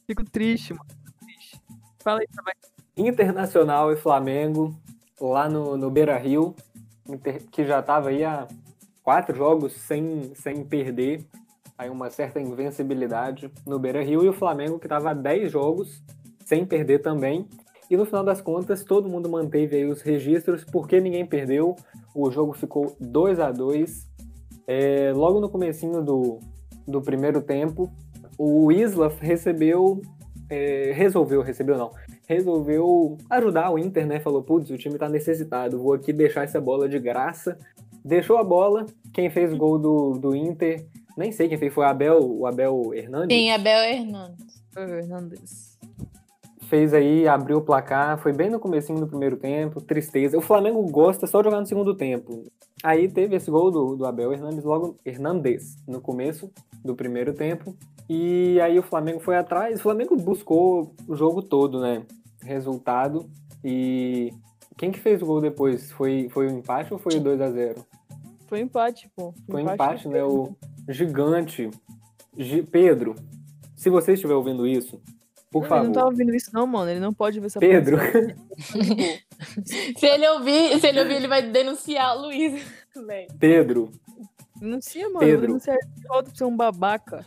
[0.07, 0.87] Fico triste, mano.
[0.91, 1.61] Fico triste.
[2.03, 2.71] Fala aí, Tavares.
[2.97, 4.75] Internacional e Flamengo,
[5.21, 6.55] lá no, no Beira Rio,
[7.51, 8.47] que já estava aí há
[9.03, 11.25] quatro jogos sem, sem perder,
[11.79, 16.03] aí uma certa invencibilidade no Beira Rio, e o Flamengo que estava há 10 jogos
[16.45, 17.49] sem perder também.
[17.89, 21.75] E no final das contas, todo mundo manteve aí os registros, porque ninguém perdeu.
[22.15, 24.10] O jogo ficou 2 a 2
[24.67, 26.39] É, Logo no comecinho do,
[26.87, 27.91] do primeiro tempo,
[28.39, 30.01] o Isla recebeu,
[30.49, 31.91] é, resolveu, recebeu não,
[32.27, 34.21] resolveu ajudar o Inter, né?
[34.21, 37.59] Falou, putz, o time tá necessitado, vou aqui deixar essa bola de graça.
[38.03, 41.85] Deixou a bola, quem fez o gol do, do Inter, nem sei quem fez, foi
[41.85, 43.37] o Abel, o Abel Hernandes?
[43.37, 44.63] Sim, Abel Hernandes.
[44.75, 45.70] Ô, Hernandes.
[46.71, 50.39] Fez aí, abriu o placar, foi bem no comecinho do primeiro tempo, tristeza.
[50.39, 52.47] O Flamengo gosta só de jogar no segundo tempo.
[52.81, 56.49] Aí teve esse gol do, do Abel Hernandes logo, Hernandes, no começo
[56.85, 57.75] do primeiro tempo.
[58.09, 62.05] E aí o Flamengo foi atrás, o Flamengo buscou o jogo todo, né?
[62.41, 63.29] Resultado.
[63.65, 64.33] E
[64.79, 65.91] quem que fez o gol depois?
[65.91, 67.85] Foi, foi o empate ou foi o 2 a 0
[68.47, 69.35] Foi empate, pô.
[69.51, 70.23] Foi empate, né?
[70.23, 70.55] O
[70.89, 71.69] gigante.
[72.39, 73.17] Gi- Pedro,
[73.77, 75.01] se você estiver ouvindo isso,
[75.51, 75.85] por Ele favor.
[75.85, 76.91] não tá ouvindo isso, não, mano.
[76.91, 77.99] Ele não pode ver essa Pedro.
[79.97, 82.59] Se ele ouvir, se ele ouvir, ele vai denunciar a Luísa.
[83.07, 83.27] Véi.
[83.39, 83.91] Pedro,
[84.61, 85.21] Denuncia, mano.
[85.21, 85.31] Pedro.
[85.31, 85.47] Pedro.
[85.47, 87.25] Denuncia de volta pra ser um babaca.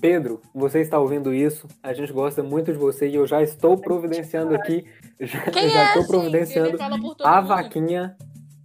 [0.00, 1.66] Pedro, você está ouvindo isso?
[1.82, 4.84] A gente gosta muito de você e eu já estou providenciando aqui,
[5.20, 6.10] já, Quem já é, estou gente?
[6.10, 7.48] providenciando Ele fala por todo a mundo.
[7.48, 8.16] vaquinha.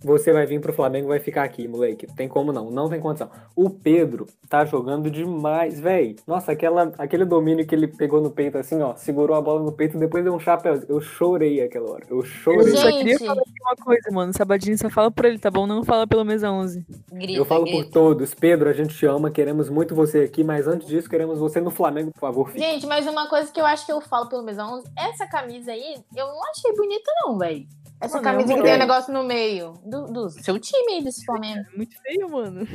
[0.04, 2.08] Você vai vir pro Flamengo, vai ficar aqui, moleque.
[2.16, 3.30] Tem como não, não tem condição.
[3.56, 6.16] O Pedro tá jogando demais, véi.
[6.26, 9.72] Nossa, aquela, aquele domínio que ele pegou no peito assim, ó, segurou a bola no
[9.72, 10.82] peito, depois deu um chapéu.
[10.90, 12.06] Eu chorei aquela hora.
[12.10, 12.76] Eu Eu chorei.
[12.76, 14.34] só queria falar aqui uma coisa, mano.
[14.34, 15.68] Sabadinho só fala por ele, tá bom?
[15.68, 16.86] Não fala pelo mesa 11.
[17.12, 17.92] Grita, Eu falo por grita.
[17.92, 18.34] todos.
[18.34, 21.70] Pedro, a gente te ama, queremos muito você aqui, mas antes disso, queremos você no
[21.70, 22.48] Flamengo, por favor.
[22.50, 22.60] fique.
[22.60, 25.72] Gente, mas uma coisa que eu acho que eu falo pelo Mesa 11, essa camisa
[25.72, 27.66] aí, eu não achei bonita não, velho.
[28.02, 29.74] Essa Mano, é camisa que tem um negócio no meio.
[29.86, 31.60] Do, do seu time aí, desse Flamengo.
[31.74, 32.68] É muito feio, mano.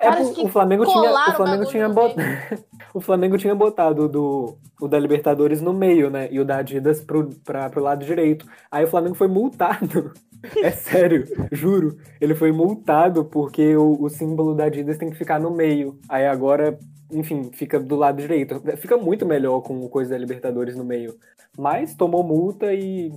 [0.00, 2.16] É, o- o Flamengo tinha, o Flamengo tinha botado,
[2.94, 6.26] o Flamengo tinha botado do o da Libertadores no meio, né?
[6.32, 8.46] E o da Adidas pro, pra, pro lado direito.
[8.70, 10.12] Aí o Flamengo foi multado.
[10.56, 11.98] É sério, juro.
[12.18, 15.98] Ele foi multado porque o, o símbolo da Adidas tem que ficar no meio.
[16.08, 16.78] Aí agora,
[17.12, 18.58] enfim, fica do lado direito.
[18.78, 21.14] Fica muito melhor com o coisa da Libertadores no meio.
[21.58, 23.12] Mas tomou multa e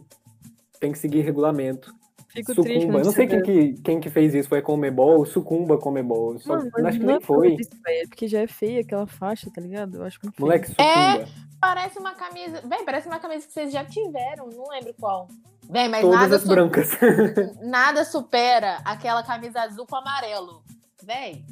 [0.84, 1.96] tem que seguir regulamento.
[2.28, 2.82] Fico triste.
[2.82, 3.00] Sucumba.
[3.00, 4.50] Eu não sei quem que, quem que fez isso.
[4.50, 5.26] Foi a Comebol?
[5.26, 6.38] Sucumba Comebol.
[6.39, 7.56] Só, Mano, mas acho que não nem é foi.
[7.56, 9.96] disso, velho, É porque já é feia aquela faixa, tá ligado?
[10.00, 10.46] Eu acho muito feio.
[10.46, 11.28] Moleque, sucumba.
[11.62, 12.62] Parece uma camisa.
[12.67, 15.30] Véi, parece uma camisa que vocês já tiveram, não lembro qual.
[15.69, 16.89] Véi, mas Todas nada, as su- brancas.
[17.63, 20.63] nada supera aquela camisa azul com amarelo.
[21.02, 21.46] Véi.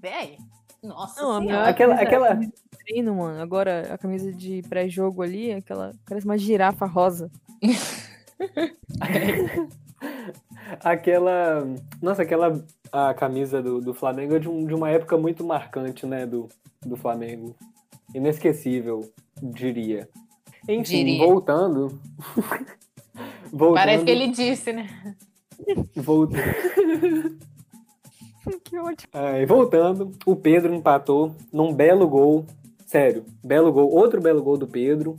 [0.00, 0.36] Véi.
[0.82, 1.68] Nossa Não, senhora.
[1.68, 2.38] Aquela- aquela-
[2.84, 3.40] treino, mano.
[3.42, 5.92] Agora, a camisa de pré-jogo ali, aquela.
[6.06, 7.30] Parece uma girafa rosa.
[10.80, 11.66] aquela.
[12.00, 16.06] Nossa, aquela a camisa do, do Flamengo é de, um- de uma época muito marcante,
[16.06, 16.26] né?
[16.26, 16.48] Do,
[16.84, 17.54] do Flamengo.
[18.14, 19.10] Inesquecível,
[19.42, 20.08] diria.
[20.68, 21.26] Enfim, Diria.
[21.26, 21.98] voltando.
[23.52, 23.74] voltando.
[23.74, 24.88] Parece que ele disse, né?
[25.96, 26.34] Volt-
[28.64, 29.08] Que ótimo.
[29.12, 32.44] Ai, voltando, o Pedro empatou num belo gol.
[32.86, 33.88] Sério, belo gol.
[33.88, 35.16] Outro belo gol do Pedro.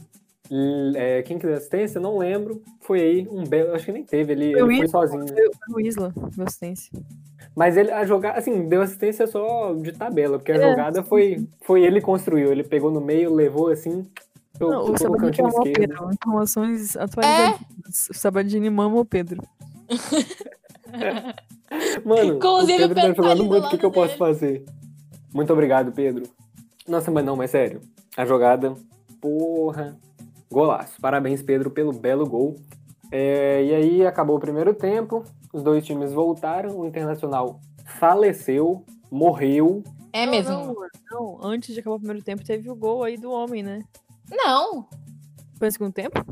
[0.95, 1.99] É, quem que deu assistência?
[1.99, 2.61] Não lembro.
[2.81, 3.73] Foi aí um belo.
[3.73, 4.33] Acho que nem teve.
[4.33, 5.25] Ele, ele foi Isla, sozinho.
[5.25, 6.91] Foi o Isla, deu assistência.
[7.55, 11.47] Mas ele a jogar, assim, deu assistência só de tabela, porque a É, jogada foi,
[11.61, 12.51] foi ele que construiu.
[12.51, 14.07] Ele pegou no meio, levou assim.
[14.59, 15.73] Não, o Sabadini cantinho amou o.
[15.73, 16.09] Pedro.
[16.13, 18.09] Informações atualizadas.
[18.09, 19.41] O Sabadini mama o Pedro.
[22.05, 24.63] Mano, Inclusive, o Pedro tá Pedro tá jogando muito, o que, que eu posso fazer?
[25.33, 26.23] Muito obrigado, Pedro.
[26.87, 27.81] Nossa, mas não, mas sério.
[28.15, 28.75] A jogada,
[29.19, 29.97] porra,
[30.53, 31.01] golaço.
[31.01, 32.55] Parabéns, Pedro, pelo belo gol.
[33.11, 37.59] É, e aí acabou o primeiro tempo, os dois times voltaram, o Internacional
[37.99, 39.83] faleceu, morreu.
[40.11, 40.51] É Não, mesmo?
[40.51, 43.61] Não, mano, não, antes de acabar o primeiro tempo, teve o gol aí do homem,
[43.61, 43.83] né?
[44.31, 44.87] Não.
[45.57, 46.25] Foi no segundo tempo?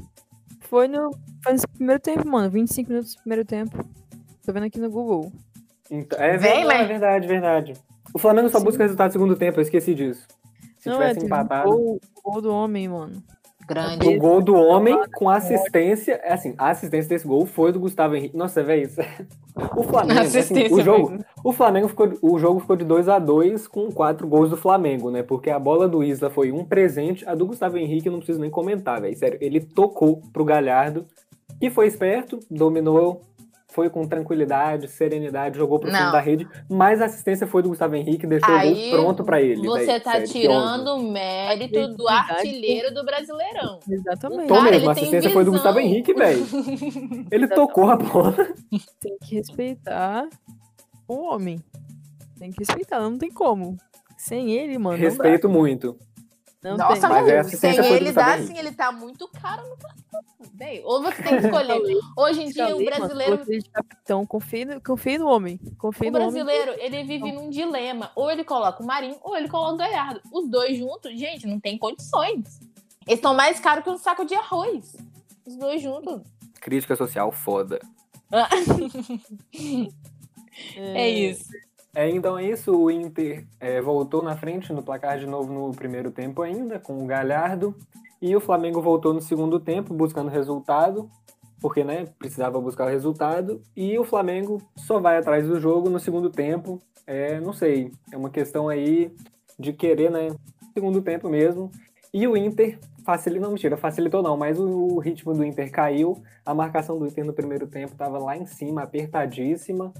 [0.61, 1.11] Foi no,
[1.43, 2.49] foi no primeiro tempo, mano.
[2.49, 3.77] 25 minutos do primeiro tempo.
[4.43, 5.31] Tô vendo aqui no Google.
[5.89, 7.73] Então, é, Vem, verdade, é verdade, verdade.
[8.13, 8.65] O Flamengo só Sim.
[8.65, 10.27] busca resultado do segundo tempo, eu esqueci disso.
[10.79, 11.69] Se não, é, tivesse teve empatado.
[11.69, 13.21] o gol, o gol do homem, mano.
[13.67, 14.07] Grande.
[14.07, 16.19] O gol do homem com assistência.
[16.23, 18.35] É assim, a assistência desse gol foi do Gustavo Henrique.
[18.35, 18.83] Nossa, velho.
[18.83, 19.01] isso-
[19.75, 20.19] O Flamengo.
[20.21, 21.25] assim, o jogo, mesmo.
[21.43, 22.09] o Flamengo ficou.
[22.21, 25.23] O jogo ficou de 2 a 2 com quatro gols do Flamengo, né?
[25.23, 27.27] Porque a bola do Isla foi um presente.
[27.27, 29.15] A do Gustavo Henrique eu não preciso nem comentar, velho.
[29.17, 31.05] Sério, ele tocou pro Galhardo.
[31.61, 33.21] E foi esperto, dominou.
[33.71, 37.95] Foi com tranquilidade, serenidade, jogou pro fundo da rede, mas a assistência foi do Gustavo
[37.95, 39.65] Henrique, deixou o Aí gol pronto pra ele.
[39.65, 40.03] Você velho.
[40.03, 43.79] tá tirando o mérito do artilheiro do Brasileirão.
[43.89, 44.47] Exatamente.
[44.49, 45.51] Tô mesmo, a assistência foi do.
[45.51, 46.45] Gustavo Henrique, velho.
[47.31, 48.35] Ele tocou a bola.
[48.99, 50.27] Tem que respeitar
[51.07, 51.57] o homem.
[52.37, 53.77] Tem que respeitar, não tem como.
[54.17, 54.97] Sem ele, mano.
[54.97, 55.09] não dá.
[55.09, 55.97] Respeito muito.
[56.63, 57.09] Não Nossa, tem.
[57.09, 60.21] Mas assistência sem ele dá assim, ele tá muito caro no cartão.
[60.83, 61.81] Ou você tem que escolher.
[62.15, 63.39] Hoje em dia, o brasileiro
[63.73, 64.25] capitão.
[64.27, 65.59] Confie no, confie no homem.
[65.79, 66.31] Confie O no homem.
[66.31, 68.11] brasileiro, ele vive num dilema.
[68.15, 70.21] Ou ele coloca o Marinho, ou ele coloca o Galhardo.
[70.31, 72.59] Os dois juntos, gente, não tem condições.
[73.07, 74.95] Eles estão mais caros que um saco de arroz.
[75.45, 76.21] Os dois juntos.
[76.59, 77.79] Crítica social foda.
[80.75, 81.45] É isso.
[81.93, 85.71] É, então é isso, o Inter é, voltou na frente no placar de novo no
[85.71, 87.75] primeiro tempo ainda, com o Galhardo,
[88.21, 91.09] e o Flamengo voltou no segundo tempo, buscando resultado,
[91.59, 95.99] porque né, precisava buscar o resultado, e o Flamengo só vai atrás do jogo no
[95.99, 99.13] segundo tempo, é, não sei, é uma questão aí
[99.59, 100.29] de querer, né,
[100.73, 101.69] segundo tempo mesmo,
[102.13, 106.53] e o Inter facilitou, não, mentira, facilitou não, mas o, ritmo do Inter caiu, a
[106.53, 109.93] marcação do Inter no primeiro tempo estava lá em cima, apertadíssima,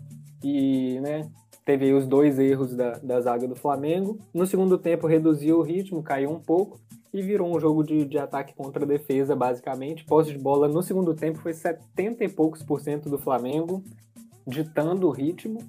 [0.43, 1.29] e, né,
[1.65, 4.17] teve aí os dois erros da, da zaga do Flamengo.
[4.33, 6.79] No segundo tempo reduziu o ritmo, caiu um pouco
[7.13, 10.05] e virou um jogo de, de ataque contra defesa, basicamente.
[10.05, 13.83] Posse de bola no segundo tempo foi 70 e poucos por cento do Flamengo,
[14.47, 15.59] ditando o ritmo.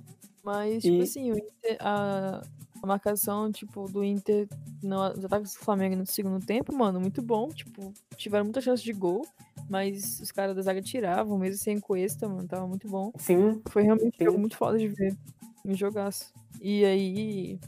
[0.44, 2.42] Mas, tipo E- assim, o Inter, a,
[2.82, 4.48] a marcação, tipo, do Inter
[4.82, 7.48] no, nos ataques do Flamengo no segundo tempo, mano, muito bom.
[7.48, 9.24] Tipo, tiveram muita chance de gol,
[9.68, 13.12] mas os caras da zaga tiravam, mesmo sem cuesta, mano, tava muito bom.
[13.18, 14.22] Sim, Foi realmente Sim.
[14.22, 15.16] um jogo muito foda de ver.
[15.64, 16.32] Um jogaço.
[16.60, 17.60] E aí.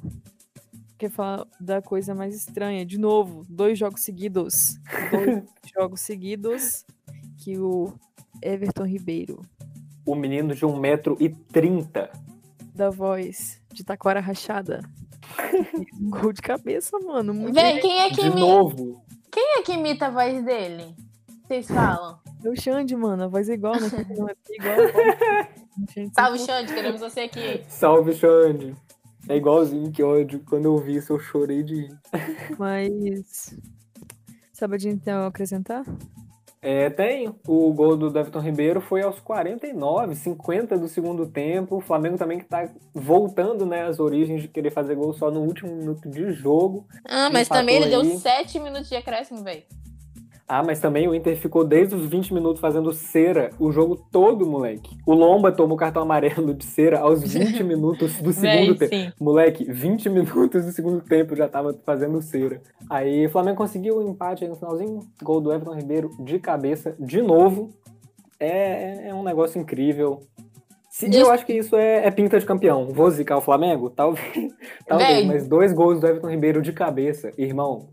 [0.99, 2.87] Quer falar da coisa mais estranha?
[2.87, 4.77] De novo, dois jogos seguidos.
[5.11, 5.43] Dois
[5.77, 6.85] jogos seguidos
[7.39, 7.93] que o
[8.43, 9.43] Everton Ribeiro,
[10.07, 12.11] o menino de 1,30m.
[12.75, 14.81] da voz de Taquara Rachada,
[16.01, 17.35] um gol de cabeça, mano.
[17.35, 19.05] Muito Vem, quem é que De imita, novo.
[19.31, 20.95] quem é que imita a voz dele?
[21.47, 22.19] Vocês falam.
[22.43, 23.25] É o Xande, mano.
[23.25, 23.89] A voz é igual, né?
[24.17, 24.77] Não é igual.
[26.13, 27.63] Salve, Xande, queremos você aqui.
[27.69, 28.75] Salve, Xande.
[29.29, 30.43] É igualzinho, que ódio.
[30.47, 31.99] Quando eu vi isso, eu chorei de rir.
[32.59, 33.57] Mas.
[34.53, 35.85] Sabadinho tem a acrescentar?
[36.61, 37.29] É, tem.
[37.47, 41.77] O gol do Everton Ribeiro foi aos 49, 50 do segundo tempo.
[41.77, 45.41] O Flamengo também que tá voltando, né, às origens de querer fazer gol só no
[45.41, 46.87] último minuto de jogo.
[47.05, 48.17] Ah, mas também ele deu aí.
[48.17, 49.63] 7 minutos de acréscimo, velho.
[50.47, 54.45] Ah, mas também o Inter ficou desde os 20 minutos fazendo cera o jogo todo,
[54.47, 54.95] moleque.
[55.07, 58.95] O Lomba tomou cartão amarelo de cera aos 20 minutos do segundo tempo.
[58.95, 59.11] sim.
[59.19, 62.61] Moleque, 20 minutos do segundo tempo já tava fazendo cera.
[62.91, 65.01] Aí o Flamengo conseguiu o empate aí no finalzinho.
[65.23, 67.71] Gol do Everton Ribeiro de cabeça, de novo.
[68.39, 70.21] É, é um negócio incrível.
[70.91, 72.89] Se- Eu acho que isso é, é pinta de campeão.
[72.89, 73.89] Vou zicar o Flamengo?
[73.89, 74.53] Talvez.
[74.87, 77.89] Talvez, mas dois gols do Everton Ribeiro de cabeça, irmão.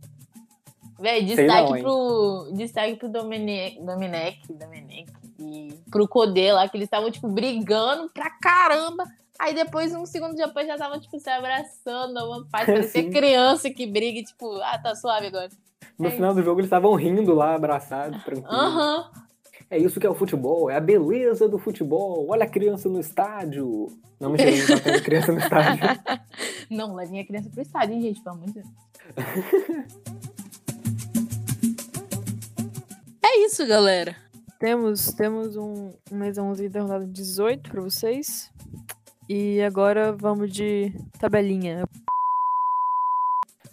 [1.01, 2.51] Véi, destaque não, pro.
[2.53, 8.29] Destaque pro Domenech, Domenech, Domenech e pro Codê lá, que eles estavam, tipo, brigando pra
[8.39, 9.03] caramba.
[9.39, 12.67] Aí depois, um segundo depois, já tava, tipo, se abraçando, uma paz.
[12.69, 15.49] Parecia criança que briga e, tipo, ah, tá suave agora.
[15.97, 18.53] No É final do jogo eles estavam rindo lá, abraçados, tranquilos.
[18.53, 19.09] Aham.
[19.71, 22.27] É isso que é o futebol, é a beleza do futebol.
[22.29, 23.87] Olha a criança no estádio.
[24.19, 25.83] Não me não tá tendo criança no estádio.
[26.69, 28.21] Não, levem a criança pro estádio, hein, gente?
[28.21, 28.67] Pelo amor de Deus.
[33.31, 34.15] é isso, galera.
[34.59, 38.51] Temos, temos um, um mês 11 da rodada 18 pra vocês.
[39.29, 41.87] E agora vamos de tabelinha.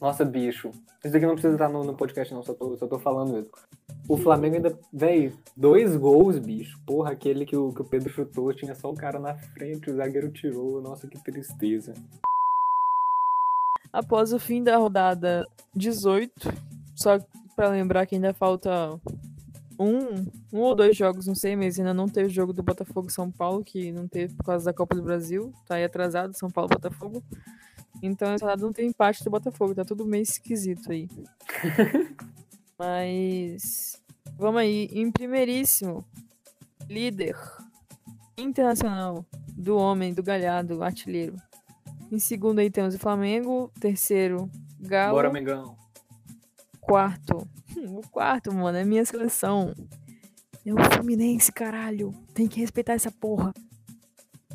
[0.01, 0.71] Nossa, bicho.
[1.05, 3.51] Isso aqui não precisa estar no, no podcast, não, só tô, só tô falando mesmo.
[4.09, 4.79] O Flamengo ainda.
[4.93, 6.79] Véi, dois gols, bicho.
[6.87, 9.97] Porra, aquele que o, que o Pedro chutou, tinha só o cara na frente, o
[9.97, 10.81] zagueiro tirou.
[10.81, 11.93] Nossa, que tristeza.
[13.93, 15.45] Após o fim da rodada
[15.75, 16.33] 18,
[16.95, 17.19] só
[17.57, 19.01] pra lembrar que ainda falta
[19.79, 23.31] um, um ou dois jogos, não sei, mas ainda não teve jogo do Botafogo São
[23.31, 25.53] Paulo, que não teve por causa da Copa do Brasil.
[25.67, 27.23] Tá aí atrasado, São Paulo Botafogo.
[28.03, 31.09] Então essa não tem empate do Botafogo, tá tudo meio esquisito aí.
[32.79, 34.01] Mas
[34.37, 36.05] vamos aí, em primeiríssimo,
[36.89, 37.37] líder
[38.37, 41.37] internacional do homem, do galhado, artilheiro.
[42.11, 45.77] Em segundo aí temos o Flamengo, terceiro, Galo, Bora, Mengão.
[46.89, 47.47] Quarto.
[47.77, 49.75] O quarto, mano, é minha seleção.
[50.65, 52.15] É o Fluminense, caralho.
[52.33, 53.53] Tem que respeitar essa porra.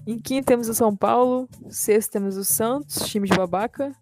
[0.06, 1.48] Em quinto temos o São Paulo.
[1.70, 3.96] Sexto temos o Santos, time de babaca.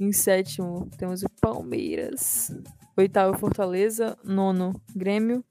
[0.00, 2.50] Em sétimo temos o Palmeiras.
[2.96, 4.16] Oitavo, Fortaleza.
[4.24, 5.44] Nono, Grêmio.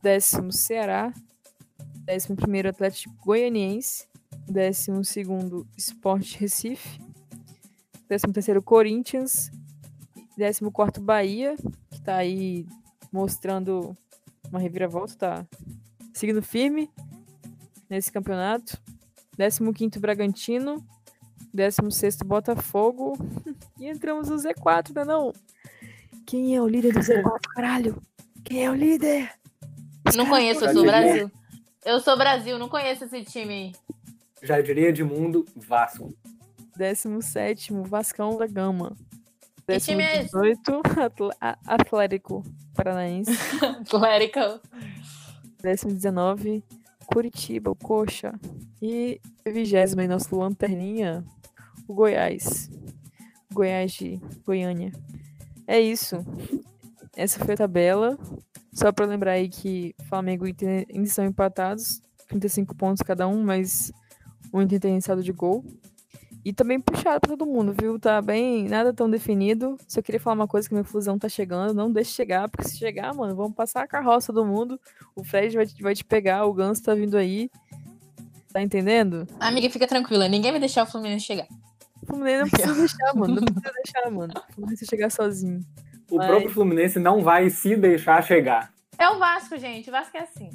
[0.00, 1.12] Décimo, Ceará.
[2.04, 4.08] Décimo primeiro, Atlético Goianiense.
[4.48, 7.00] Décimo segundo, Sport Recife.
[8.08, 9.50] Décimo terceiro, Corinthians.
[10.36, 11.56] Décimo quarto, Bahia,
[11.90, 12.66] que tá aí
[13.12, 13.96] mostrando
[14.48, 15.46] uma reviravolta, tá
[16.12, 16.90] seguindo firme
[17.88, 18.80] nesse campeonato.
[19.36, 20.84] Décimo quinto, Bragantino.
[21.52, 23.14] Décimo sexto, Botafogo.
[23.78, 25.32] E entramos no Z4, não é não?
[26.26, 28.02] Quem é o líder do Z4, caralho?
[28.44, 29.32] Quem é o líder?
[30.14, 31.30] Não conheço, eu sou Brasil.
[31.82, 33.72] Eu sou Brasil, não conheço esse time aí.
[34.42, 36.14] Já diria Edmundo, Vasco.
[36.76, 38.94] Décimo sétimo, Vascão da Gama.
[39.74, 40.30] Décimo time é esse?
[40.32, 42.42] 18, Atl- A- Atlético
[42.74, 43.30] Paranaense.
[43.80, 44.60] Atlético.
[45.62, 46.62] Décimo 19,
[47.06, 48.32] Curitiba, o Coxa.
[48.80, 51.24] E vigésimo aí, nosso lanterninha,
[51.86, 52.70] o Goiás.
[53.52, 54.92] Goiás de Goiânia.
[55.66, 56.24] É isso.
[57.16, 58.18] Essa foi a tabela.
[58.72, 62.00] Só pra lembrar aí que Flamengo e Inter ainda estão empatados.
[62.28, 63.92] 35 pontos cada um, mas
[64.52, 65.64] o Inter tem saldo de gol.
[66.44, 67.98] E também puxado pra todo mundo, viu?
[67.98, 69.76] Tá bem, nada tão definido.
[69.86, 71.74] Só queria falar uma coisa que minha fusão tá chegando.
[71.74, 74.80] Não deixe chegar, porque se chegar, mano, vamos passar a carroça do mundo.
[75.14, 77.50] O Fred vai, te- vai te pegar, o Ganso tá vindo aí.
[78.52, 79.26] Tá entendendo?
[79.38, 81.46] Amiga, fica tranquila, ninguém vai deixar o Fluminense chegar.
[82.02, 83.34] O Fluminense não precisa deixar, mano.
[83.34, 84.32] Não precisa deixar, mano.
[84.48, 85.60] O Fluminense chegar sozinho.
[86.10, 88.72] O Mas- próprio Fluminense não vai se deixar chegar.
[88.98, 89.88] É o Vasco, gente.
[89.90, 90.50] O Vasco é assim.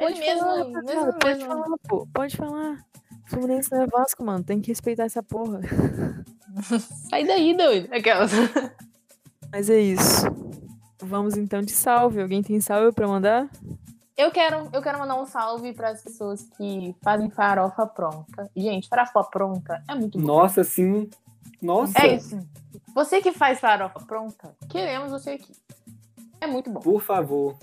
[0.00, 2.08] Ele mesmo, falar, mesmo, cara, pode mesmo- falar, pô.
[2.14, 2.78] Pode falar.
[3.26, 4.44] Fluminense não é Vasco, mano.
[4.44, 5.60] Tem que respeitar essa porra.
[7.08, 7.92] Sai daí, doido.
[7.92, 8.30] Aquelas.
[9.50, 10.26] Mas é isso.
[11.00, 12.20] Vamos então de salve.
[12.20, 13.48] Alguém tem salve pra mandar?
[14.16, 18.50] Eu quero, eu quero mandar um salve para as pessoas que fazem farofa pronta.
[18.56, 20.26] Gente, farofa pronta é muito bom.
[20.26, 21.10] Nossa, sim.
[21.60, 21.98] Nossa.
[21.98, 22.38] É isso.
[22.94, 25.52] Você que faz farofa pronta, queremos você aqui.
[26.40, 26.80] É muito bom.
[26.80, 27.58] Por favor.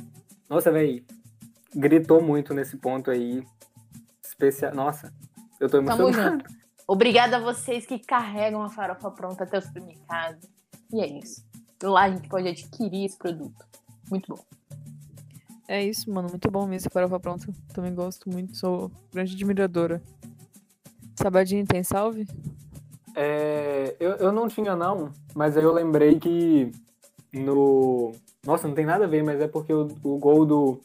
[0.49, 1.03] Nossa, velho.
[1.73, 3.45] Gritou muito nesse ponto aí.
[4.21, 4.73] Especial.
[4.75, 5.13] Nossa,
[5.61, 6.43] eu tô Tamo emocionado.
[6.43, 6.61] junto.
[6.87, 10.39] Obrigada a vocês que carregam a farofa pronta até o supermercado.
[10.91, 11.45] E é isso.
[11.81, 13.65] Lá a gente pode adquirir esse produto.
[14.09, 14.43] Muito bom.
[15.67, 16.27] É isso, mano.
[16.29, 16.91] Muito bom mesmo.
[16.91, 17.47] Farofa pronta.
[17.73, 18.57] Também gosto muito.
[18.57, 20.01] Sou grande admiradora.
[21.15, 22.27] Sabadinho tem salve?
[23.15, 26.71] É, eu, eu não tinha, não, mas aí eu lembrei que
[27.33, 28.13] no.
[28.45, 30.81] Nossa, não tem nada a ver, mas é porque o, o gol do,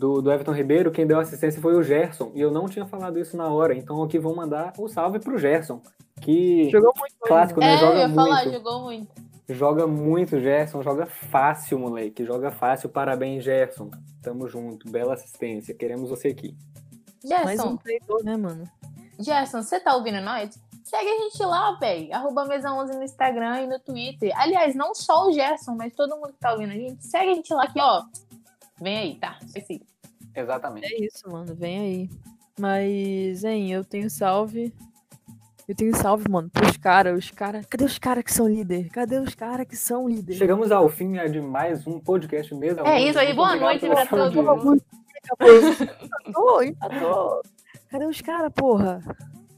[0.00, 2.32] do, do Everton Ribeiro, quem deu assistência foi o Gerson.
[2.34, 5.36] E eu não tinha falado isso na hora, então aqui vou mandar o salve pro
[5.36, 5.82] Gerson.
[6.22, 7.72] Que Jogou muito clássico, né?
[7.72, 8.52] É, eu Joga ia falar, muito.
[8.54, 9.30] jogou muito.
[9.48, 10.82] Joga muito, Gerson.
[10.82, 12.24] Joga fácil, moleque.
[12.24, 12.88] Joga fácil.
[12.88, 13.90] Parabéns, Gerson.
[14.22, 14.90] Tamo junto.
[14.90, 15.74] Bela assistência.
[15.74, 16.56] Queremos você aqui.
[17.24, 18.64] Mais um Gerson, traidor, né, mano?
[19.18, 20.58] Gerson, você tá ouvindo nós?
[20.84, 22.12] Segue a gente lá, véi.
[22.12, 24.32] Arroba mesa 11 no Instagram e no Twitter.
[24.36, 27.04] Aliás, não só o Gerson, mas todo mundo que tá ouvindo a gente.
[27.04, 28.02] Segue a gente lá aqui, ó.
[28.80, 29.38] Vem aí, tá?
[29.44, 29.82] Esqueci.
[30.34, 30.86] Exatamente.
[30.86, 31.54] É isso, mano.
[31.54, 32.10] Vem aí.
[32.58, 34.72] Mas, hein, eu tenho salve.
[35.68, 37.16] Eu tenho salve, mano, pros caras.
[37.16, 37.66] Os caras.
[37.66, 38.88] Cadê os caras que são líder?
[38.88, 40.34] Cadê os caras que são líder?
[40.34, 42.86] Chegamos ao fim né, de mais um podcast mesmo.
[42.86, 44.82] É isso aí, boa noite pra todo mundo.
[46.26, 47.42] Empatou, empatou.
[47.88, 49.00] Cadê os caras, porra?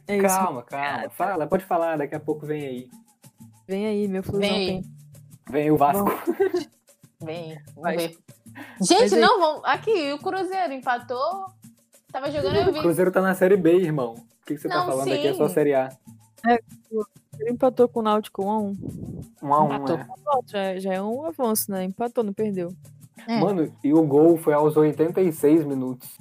[0.06, 0.26] É isso.
[0.26, 1.10] Calma, calma.
[1.10, 1.96] Fala, pode falar.
[1.96, 2.90] Daqui a pouco vem aí.
[3.66, 4.82] Vem aí, meu flusão Vem.
[5.50, 6.10] Vem o Vasco.
[7.24, 8.18] Vem, vamos ver.
[8.80, 9.62] Gente, aí- não, vamos.
[9.64, 11.46] Aqui, o Cruzeiro empatou.
[12.12, 12.80] Tava jogando, eu O vi.
[12.80, 14.14] Cruzeiro tá na Série B, irmão.
[14.14, 15.26] O que, que você tá Não, falando aqui?
[15.28, 15.54] É só sim.
[15.54, 15.88] Série A.
[17.38, 18.76] Ele empatou com o Náutico 1 a 1
[19.42, 19.96] Um a um, Empatou.
[19.96, 20.06] né?
[20.46, 21.84] já, já é um avanço, né?
[21.84, 22.74] Empatou, não perdeu.
[23.26, 23.38] É.
[23.40, 26.18] Mano, e o gol foi aos 86 minutos.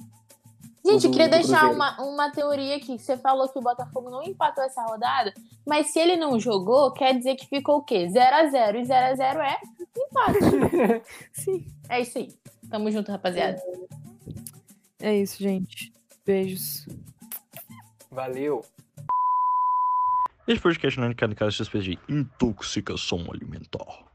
[0.84, 2.98] Gente, eu queria deixar uma, uma teoria aqui.
[2.98, 5.32] Você falou que o Botafogo não empatou essa rodada,
[5.66, 8.06] mas se ele não jogou, quer dizer que ficou o quê?
[8.06, 8.74] 0x0.
[8.74, 9.60] E 0x0 é
[9.96, 11.04] empate.
[11.32, 11.64] Sim.
[11.88, 12.34] é isso aí.
[12.68, 13.62] Tamo junto, rapaziada.
[15.00, 15.92] É isso, gente.
[16.26, 16.86] Beijos.
[18.10, 18.64] Valeu.
[20.46, 24.11] Esse podcast não é indicado em caso de suspeita de intoxicação alimentar.